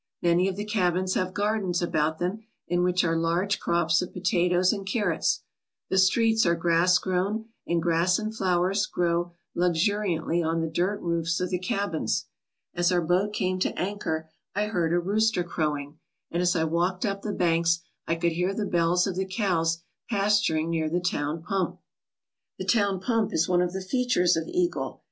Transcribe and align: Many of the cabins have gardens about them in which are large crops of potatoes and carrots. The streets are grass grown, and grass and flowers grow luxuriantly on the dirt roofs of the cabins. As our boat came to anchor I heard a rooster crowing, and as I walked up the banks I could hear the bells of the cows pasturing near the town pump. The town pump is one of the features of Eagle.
Many 0.23 0.47
of 0.47 0.55
the 0.55 0.65
cabins 0.65 1.13
have 1.13 1.31
gardens 1.31 1.79
about 1.79 2.17
them 2.17 2.39
in 2.67 2.81
which 2.81 3.03
are 3.03 3.15
large 3.15 3.59
crops 3.59 4.01
of 4.01 4.11
potatoes 4.13 4.73
and 4.73 4.83
carrots. 4.83 5.43
The 5.91 5.99
streets 5.99 6.43
are 6.43 6.55
grass 6.55 6.97
grown, 6.97 7.49
and 7.67 7.79
grass 7.83 8.17
and 8.17 8.35
flowers 8.35 8.87
grow 8.87 9.33
luxuriantly 9.53 10.41
on 10.41 10.59
the 10.61 10.71
dirt 10.71 11.01
roofs 11.01 11.39
of 11.39 11.51
the 11.51 11.59
cabins. 11.59 12.25
As 12.73 12.91
our 12.91 12.99
boat 12.99 13.31
came 13.33 13.59
to 13.59 13.79
anchor 13.79 14.31
I 14.55 14.65
heard 14.69 14.91
a 14.91 14.97
rooster 14.97 15.43
crowing, 15.43 15.99
and 16.31 16.41
as 16.41 16.55
I 16.55 16.63
walked 16.63 17.05
up 17.05 17.21
the 17.21 17.31
banks 17.31 17.81
I 18.07 18.15
could 18.15 18.31
hear 18.31 18.55
the 18.55 18.65
bells 18.65 19.05
of 19.05 19.15
the 19.15 19.27
cows 19.27 19.83
pasturing 20.09 20.71
near 20.71 20.89
the 20.89 20.99
town 20.99 21.43
pump. 21.43 21.77
The 22.57 22.65
town 22.65 23.01
pump 23.01 23.31
is 23.33 23.47
one 23.47 23.61
of 23.61 23.71
the 23.71 23.81
features 23.81 24.35
of 24.35 24.47
Eagle. 24.47 24.99